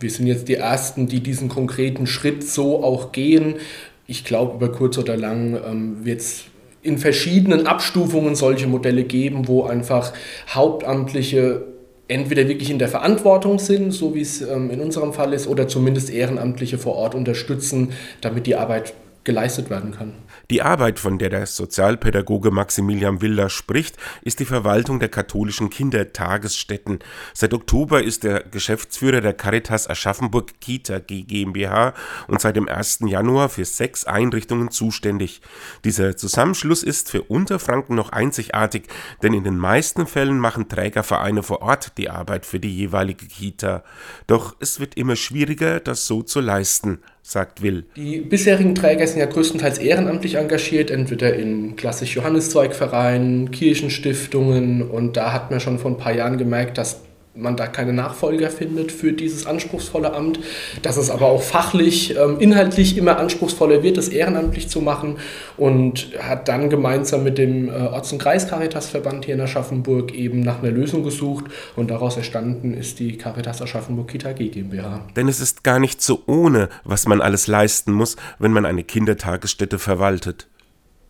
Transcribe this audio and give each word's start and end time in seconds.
Wir 0.00 0.10
sind 0.10 0.26
jetzt 0.26 0.48
die 0.48 0.54
Ersten, 0.54 1.06
die 1.06 1.20
diesen 1.20 1.48
konkreten 1.48 2.06
Schritt 2.06 2.44
so 2.44 2.82
auch 2.84 3.12
gehen. 3.12 3.56
Ich 4.06 4.24
glaube, 4.24 4.56
über 4.56 4.72
kurz 4.72 4.98
oder 4.98 5.16
lang 5.16 5.58
ähm, 5.66 6.04
wird 6.04 6.20
es 6.20 6.44
in 6.82 6.98
verschiedenen 6.98 7.66
Abstufungen 7.66 8.34
solche 8.34 8.66
Modelle 8.66 9.04
geben, 9.04 9.48
wo 9.48 9.64
einfach 9.64 10.12
Hauptamtliche 10.48 11.64
entweder 12.06 12.48
wirklich 12.48 12.70
in 12.70 12.78
der 12.78 12.88
Verantwortung 12.88 13.58
sind, 13.58 13.92
so 13.92 14.14
wie 14.14 14.22
es 14.22 14.40
ähm, 14.40 14.70
in 14.70 14.80
unserem 14.80 15.12
Fall 15.12 15.32
ist, 15.34 15.46
oder 15.46 15.68
zumindest 15.68 16.10
Ehrenamtliche 16.10 16.78
vor 16.78 16.94
Ort 16.94 17.14
unterstützen, 17.14 17.92
damit 18.20 18.46
die 18.46 18.56
Arbeit 18.56 18.94
geleistet 19.24 19.68
werden 19.68 19.92
kann. 19.92 20.14
Die 20.50 20.62
Arbeit, 20.62 20.98
von 20.98 21.18
der 21.18 21.28
der 21.28 21.44
Sozialpädagoge 21.44 22.50
Maximilian 22.50 23.20
Willer 23.20 23.50
spricht, 23.50 23.98
ist 24.22 24.40
die 24.40 24.46
Verwaltung 24.46 24.98
der 24.98 25.10
katholischen 25.10 25.68
Kindertagesstätten. 25.68 27.00
Seit 27.34 27.52
Oktober 27.52 28.02
ist 28.02 28.24
er 28.24 28.44
Geschäftsführer 28.44 29.20
der 29.20 29.34
Caritas 29.34 29.90
Aschaffenburg 29.90 30.58
Kita 30.58 31.00
GmbH 31.00 31.92
und 32.28 32.40
seit 32.40 32.56
dem 32.56 32.66
1. 32.66 33.00
Januar 33.04 33.50
für 33.50 33.66
sechs 33.66 34.06
Einrichtungen 34.06 34.70
zuständig. 34.70 35.42
Dieser 35.84 36.16
Zusammenschluss 36.16 36.82
ist 36.82 37.10
für 37.10 37.24
Unterfranken 37.24 37.94
noch 37.94 38.12
einzigartig, 38.12 38.84
denn 39.22 39.34
in 39.34 39.44
den 39.44 39.58
meisten 39.58 40.06
Fällen 40.06 40.38
machen 40.38 40.70
Trägervereine 40.70 41.42
vor 41.42 41.60
Ort 41.60 41.98
die 41.98 42.08
Arbeit 42.08 42.46
für 42.46 42.58
die 42.58 42.74
jeweilige 42.74 43.26
Kita. 43.26 43.84
Doch 44.26 44.56
es 44.60 44.80
wird 44.80 44.94
immer 44.94 45.16
schwieriger, 45.16 45.78
das 45.78 46.06
so 46.06 46.22
zu 46.22 46.40
leisten 46.40 47.02
sagt 47.28 47.60
Will. 47.60 47.84
Die 47.94 48.20
bisherigen 48.20 48.74
Träger 48.74 49.06
sind 49.06 49.20
ja 49.20 49.26
größtenteils 49.26 49.76
ehrenamtlich 49.76 50.36
engagiert, 50.36 50.90
entweder 50.90 51.34
in 51.34 51.76
klassisch 51.76 52.14
Johanneszweigvereinen, 52.14 53.50
Kirchenstiftungen 53.50 54.80
und 54.82 55.18
da 55.18 55.32
hat 55.34 55.50
man 55.50 55.60
schon 55.60 55.78
vor 55.78 55.90
ein 55.90 55.98
paar 55.98 56.14
Jahren 56.14 56.38
gemerkt, 56.38 56.78
dass 56.78 57.02
man 57.38 57.56
da 57.56 57.66
keine 57.66 57.92
Nachfolger 57.92 58.50
findet 58.50 58.90
für 58.90 59.12
dieses 59.12 59.46
anspruchsvolle 59.46 60.12
Amt, 60.12 60.40
dass 60.82 60.96
es 60.96 61.08
aber 61.08 61.26
auch 61.26 61.42
fachlich, 61.42 62.16
ähm, 62.16 62.40
inhaltlich 62.40 62.96
immer 62.98 63.18
anspruchsvoller 63.18 63.82
wird, 63.82 63.96
das 63.96 64.08
ehrenamtlich 64.08 64.68
zu 64.68 64.80
machen. 64.80 65.18
Und 65.56 66.10
hat 66.18 66.48
dann 66.48 66.68
gemeinsam 66.68 67.22
mit 67.22 67.38
dem 67.38 67.68
äh, 67.68 67.72
Orts- 67.72 68.12
und 68.12 68.18
Kreis-Caritas-Verband 68.18 69.24
hier 69.24 69.34
in 69.34 69.40
Aschaffenburg 69.40 70.12
eben 70.12 70.40
nach 70.40 70.62
einer 70.62 70.72
Lösung 70.72 71.04
gesucht. 71.04 71.44
Und 71.76 71.90
daraus 71.90 72.16
entstanden 72.16 72.74
ist 72.74 72.98
die 72.98 73.16
Caritas 73.16 73.62
Aschaffenburg 73.62 74.08
Kita 74.08 74.32
G 74.32 74.48
GmbH. 74.48 75.06
Denn 75.16 75.28
es 75.28 75.40
ist 75.40 75.62
gar 75.62 75.78
nicht 75.78 76.02
so 76.02 76.22
ohne, 76.26 76.68
was 76.84 77.06
man 77.06 77.20
alles 77.20 77.46
leisten 77.46 77.92
muss, 77.92 78.16
wenn 78.38 78.52
man 78.52 78.66
eine 78.66 78.82
Kindertagesstätte 78.82 79.78
verwaltet 79.78 80.48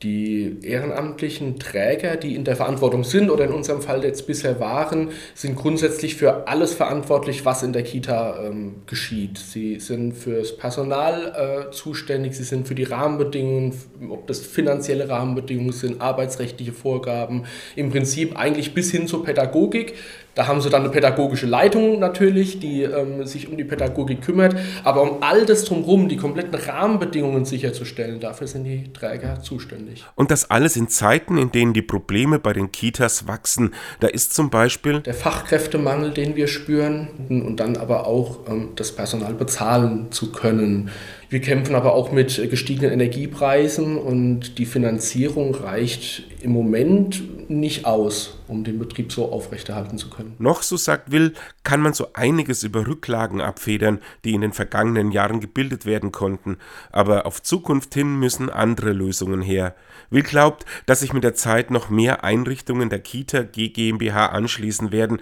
die 0.03 0.59
ehrenamtlichen 0.63 1.59
Träger, 1.59 2.17
die 2.17 2.37
in 2.37 2.45
der 2.45 2.55
Verantwortung 2.55 3.03
sind 3.03 3.31
oder 3.31 3.45
in 3.45 3.53
unserem 3.53 3.83
Fall 3.83 4.05
jetzt 4.05 4.29
bisher 4.29 4.61
waren, 4.61 5.11
sind 5.35 5.57
grundsätzlich 5.57 6.15
für 6.15 6.47
alles 6.47 6.73
verantwortlich, 6.75 7.45
was 7.45 7.65
in 7.65 7.73
der 7.73 7.83
Kita 7.83 8.45
ähm, 8.45 8.77
geschieht. 8.87 9.39
Sie 9.39 9.81
sind 9.81 10.13
fürs 10.13 10.57
Personal 10.57 11.69
äh, 11.69 11.71
zuständig, 11.73 12.37
sie 12.37 12.45
sind 12.45 12.69
für 12.69 12.77
die 12.77 12.85
Rahmenbedingungen, 12.85 13.75
ob 14.09 14.29
das 14.29 14.39
finanzielle 14.41 15.09
Rahmenbedingungen 15.09 15.73
sind, 15.73 16.01
arbeitsrechtliche 16.01 16.73
Vorgaben, 16.73 17.45
im 17.75 17.91
Prinzip 17.91 18.39
eigentlich 18.39 18.75
bis 18.75 18.93
hin 18.93 19.09
zur 19.09 19.25
Pädagogik. 19.25 19.95
Da 20.39 20.47
haben 20.47 20.61
sie 20.61 20.70
dann 20.70 20.83
eine 20.83 20.91
pädagogische 20.91 21.47
Leitung 21.47 21.98
natürlich, 21.98 22.61
die 22.61 22.84
ähm, 22.84 23.27
sich 23.27 23.48
um 23.48 23.56
die 23.56 23.64
Pädagogik 23.64 24.22
kümmert. 24.22 24.55
Aber 24.84 25.03
um 25.03 25.20
all 25.20 25.44
das 25.44 25.64
drumherum, 25.64 26.08
die 26.08 26.17
kompletten 26.17 26.55
Rahmenbedingungen 26.55 27.44
sicherzustellen, 27.44 28.20
dafür 28.20 28.47
sind 28.47 28.62
die 28.62 28.92
Träger 28.92 29.42
zuständig. 29.42 30.05
Und 30.14 30.31
das 30.31 30.48
alles 30.48 30.77
in 30.77 30.86
Zeiten, 30.86 31.39
in 31.39 31.50
denen 31.50 31.72
die 31.72 31.83
Probleme 31.83 32.39
bei 32.39 32.53
den 32.53 32.70
Kitas 32.70 33.27
wachsen. 33.27 33.75
Da 33.98 34.06
ist 34.06 34.33
zum 34.33 34.48
Beispiel 34.48 35.00
der 35.00 35.14
Fachkräftemangel, 35.14 36.12
den 36.12 36.36
wir 36.36 36.47
spüren, 36.47 37.09
und 37.28 37.56
dann 37.56 37.77
aber 37.77 38.06
auch 38.06 38.48
ähm, 38.48 38.69
das 38.77 38.92
Personal 38.92 39.34
bezahlen 39.34 40.12
zu 40.12 40.31
können. 40.31 40.91
Wir 41.31 41.41
kämpfen 41.41 41.75
aber 41.75 41.94
auch 41.94 42.12
mit 42.12 42.48
gestiegenen 42.48 42.92
Energiepreisen 42.92 43.98
und 43.98 44.56
die 44.59 44.66
Finanzierung 44.66 45.55
reicht 45.56 46.22
im 46.42 46.53
Moment 46.53 47.50
nicht 47.50 47.84
aus, 47.84 48.38
um 48.47 48.65
den 48.65 48.78
Betrieb 48.78 49.12
so 49.12 49.31
aufrechterhalten 49.31 49.98
zu 49.98 50.09
können. 50.10 50.28
Noch, 50.39 50.62
so 50.62 50.77
sagt 50.77 51.11
Will, 51.11 51.34
kann 51.62 51.81
man 51.81 51.93
so 51.93 52.12
einiges 52.15 52.62
über 52.62 52.87
Rücklagen 52.87 53.41
abfedern, 53.41 54.00
die 54.25 54.34
in 54.34 54.41
den 54.41 54.53
vergangenen 54.53 55.11
Jahren 55.11 55.41
gebildet 55.41 55.87
werden 55.87 56.12
konnten. 56.12 56.59
Aber 56.91 57.27
auf 57.27 57.43
Zukunft 57.43 57.94
hin 57.94 58.19
müssen 58.19 58.50
andere 58.50 58.93
Lösungen 58.93 59.43
her. 59.43 59.75
Will 60.11 60.22
glaubt, 60.22 60.65
dass 60.87 61.00
sich 61.00 61.12
mit 61.12 61.25
der 61.25 61.34
Zeit 61.34 61.71
noch 61.71 61.91
mehr 61.91 62.25
Einrichtungen 62.25 62.91
der 62.91 63.00
Kita 63.00 63.43
GmbH 63.43 64.27
anschließen 64.27 64.93
werden, 64.93 65.21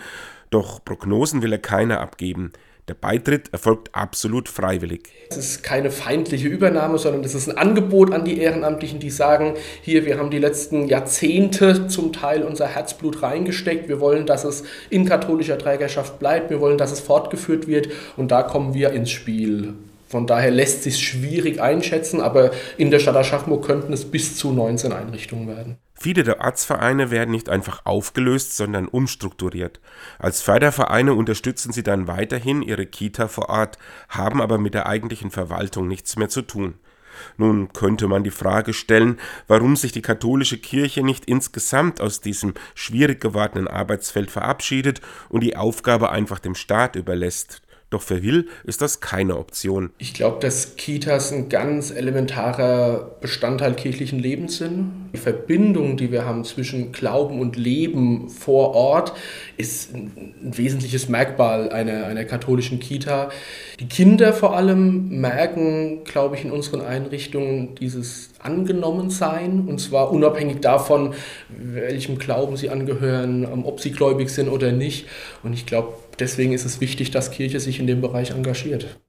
doch 0.50 0.84
Prognosen 0.84 1.42
will 1.42 1.52
er 1.52 1.58
keine 1.58 1.98
abgeben. 1.98 2.52
Der 2.88 2.94
Beitritt 2.94 3.52
erfolgt 3.52 3.92
absolut 3.96 4.48
freiwillig. 4.48 5.08
Es 5.28 5.36
ist 5.36 5.64
keine 5.64 5.90
feindliche 5.90 6.46
Übernahme, 6.46 6.98
sondern 6.98 7.24
es 7.24 7.34
ist 7.34 7.48
ein 7.48 7.58
Angebot 7.58 8.12
an 8.12 8.24
die 8.24 8.38
Ehrenamtlichen, 8.38 9.00
die 9.00 9.10
sagen, 9.10 9.54
hier, 9.82 10.06
wir 10.06 10.18
haben 10.18 10.30
die 10.30 10.38
letzten 10.38 10.86
Jahrzehnte 10.86 11.88
zum 11.88 12.12
Teil 12.12 12.44
unser 12.44 12.68
Herzblut 12.68 13.22
reingesteckt. 13.22 13.88
Wir 13.88 13.98
wollen, 13.98 14.24
dass 14.24 14.44
es 14.44 14.62
in 14.88 15.04
katholischer 15.04 15.58
Trägerschaft 15.58 16.20
bleibt. 16.20 16.48
Wir 16.48 16.60
wollen, 16.60 16.78
dass 16.78 16.92
es 16.92 17.00
fortgeführt 17.00 17.66
wird. 17.66 17.88
Und 18.16 18.30
da 18.30 18.44
kommen 18.44 18.72
wir 18.72 18.92
ins 18.92 19.10
Spiel. 19.10 19.74
Von 20.06 20.26
daher 20.26 20.50
lässt 20.50 20.84
sich 20.84 20.98
schwierig 20.98 21.60
einschätzen, 21.60 22.20
aber 22.20 22.52
in 22.76 22.90
der 22.90 23.00
Stadt 23.00 23.16
Aschaffenburg 23.16 23.64
könnten 23.64 23.92
es 23.92 24.04
bis 24.04 24.36
zu 24.36 24.52
19 24.52 24.92
Einrichtungen 24.92 25.48
werden. 25.48 25.78
Viele 25.98 26.24
der 26.24 26.40
Ortsvereine 26.40 27.10
werden 27.10 27.30
nicht 27.30 27.48
einfach 27.48 27.80
aufgelöst, 27.84 28.56
sondern 28.56 28.86
umstrukturiert. 28.86 29.80
Als 30.18 30.42
Fördervereine 30.42 31.14
unterstützen 31.14 31.72
sie 31.72 31.82
dann 31.82 32.06
weiterhin 32.06 32.62
ihre 32.62 32.86
Kita 32.86 33.28
vor 33.28 33.48
Ort, 33.48 33.78
haben 34.08 34.42
aber 34.42 34.58
mit 34.58 34.74
der 34.74 34.86
eigentlichen 34.86 35.30
Verwaltung 35.30 35.88
nichts 35.88 36.16
mehr 36.16 36.28
zu 36.28 36.42
tun. 36.42 36.74
Nun 37.38 37.72
könnte 37.72 38.08
man 38.08 38.24
die 38.24 38.30
Frage 38.30 38.74
stellen, 38.74 39.18
warum 39.48 39.74
sich 39.74 39.90
die 39.90 40.02
katholische 40.02 40.58
Kirche 40.58 41.02
nicht 41.02 41.24
insgesamt 41.24 42.00
aus 42.00 42.20
diesem 42.20 42.52
schwierig 42.74 43.20
gewordenen 43.20 43.68
Arbeitsfeld 43.68 44.30
verabschiedet 44.30 45.00
und 45.30 45.42
die 45.42 45.56
Aufgabe 45.56 46.10
einfach 46.10 46.38
dem 46.38 46.54
Staat 46.54 46.94
überlässt. 46.94 47.62
Doch 47.90 48.02
für 48.02 48.18
Hill 48.18 48.48
ist 48.64 48.82
das 48.82 49.00
keine 49.00 49.36
Option. 49.36 49.90
Ich 49.98 50.12
glaube, 50.12 50.40
dass 50.40 50.74
Kitas 50.74 51.32
ein 51.32 51.48
ganz 51.48 51.92
elementarer 51.92 53.16
Bestandteil 53.20 53.74
kirchlichen 53.74 54.18
Lebens 54.18 54.58
sind. 54.58 54.90
Die 55.14 55.18
Verbindung, 55.18 55.96
die 55.96 56.10
wir 56.10 56.24
haben 56.24 56.44
zwischen 56.44 56.90
Glauben 56.90 57.38
und 57.38 57.56
Leben 57.56 58.28
vor 58.28 58.74
Ort, 58.74 59.12
ist 59.56 59.94
ein 59.94 60.34
wesentliches 60.40 61.08
Merkmal 61.08 61.70
einer, 61.70 62.06
einer 62.06 62.24
katholischen 62.24 62.80
Kita. 62.80 63.30
Die 63.78 63.86
Kinder 63.86 64.32
vor 64.32 64.56
allem 64.56 65.20
merken, 65.20 66.02
glaube 66.02 66.34
ich, 66.34 66.44
in 66.44 66.50
unseren 66.50 66.80
Einrichtungen 66.80 67.76
dieses 67.76 68.30
Angenommensein 68.40 69.66
und 69.68 69.80
zwar 69.80 70.10
unabhängig 70.10 70.60
davon, 70.60 71.14
welchem 71.48 72.18
Glauben 72.18 72.56
sie 72.56 72.68
angehören, 72.68 73.46
ob 73.64 73.80
sie 73.80 73.92
gläubig 73.92 74.30
sind 74.30 74.48
oder 74.48 74.72
nicht. 74.72 75.06
Und 75.42 75.52
ich 75.52 75.66
glaube, 75.66 75.94
deswegen 76.18 76.52
ist 76.52 76.64
es 76.64 76.80
wichtig, 76.80 77.10
dass 77.10 77.30
Kirche 77.30 77.60
sich 77.60 77.78
in 77.78 77.86
dem 77.86 78.00
Bereich 78.00 78.30
engagiert. 78.30 79.00